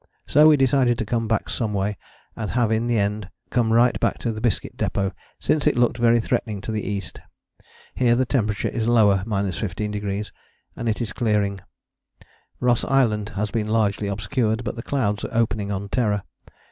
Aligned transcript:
"So 0.25 0.47
we 0.47 0.57
decided 0.57 0.97
to 0.97 1.05
come 1.05 1.27
back 1.27 1.47
some 1.47 1.75
way, 1.75 1.95
and 2.35 2.49
have 2.49 2.71
in 2.71 2.87
the 2.87 2.97
end 2.97 3.29
come 3.51 3.71
right 3.71 3.99
back 3.99 4.17
to 4.25 4.31
the 4.31 4.41
Biscuit 4.41 4.75
Depôt, 4.75 5.11
since 5.39 5.67
it 5.67 5.77
looked 5.77 5.99
very 5.99 6.19
threatening 6.19 6.59
to 6.61 6.71
the 6.71 6.81
east. 6.83 7.21
Here 7.93 8.15
the 8.15 8.25
temperature 8.25 8.67
is 8.69 8.87
lower 8.87 9.17
(15°) 9.27 10.31
and 10.75 10.89
it 10.89 11.01
is 11.03 11.13
clearing. 11.13 11.59
Ross 12.59 12.83
Island 12.85 13.29
has 13.37 13.51
been 13.51 13.67
largely 13.67 14.07
obscured, 14.07 14.63
but 14.63 14.75
the 14.75 14.81
clouds 14.81 15.23
are 15.23 15.37
opening 15.37 15.71
on 15.71 15.87
Terror. 15.87 16.23